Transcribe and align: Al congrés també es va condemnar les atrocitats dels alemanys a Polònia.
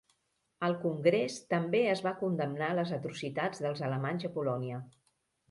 Al 0.67 0.77
congrés 0.85 1.35
també 1.55 1.81
es 1.91 2.01
va 2.07 2.13
condemnar 2.23 2.71
les 2.79 2.95
atrocitats 2.99 3.63
dels 3.67 3.85
alemanys 3.91 4.27
a 4.33 4.35
Polònia. 4.41 4.83